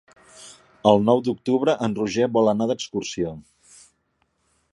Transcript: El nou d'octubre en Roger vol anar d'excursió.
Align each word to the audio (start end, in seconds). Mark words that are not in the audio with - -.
El 0.91 1.03
nou 1.09 1.21
d'octubre 1.27 1.77
en 1.89 1.95
Roger 2.01 2.31
vol 2.39 2.51
anar 2.53 2.71
d'excursió. 2.73 3.39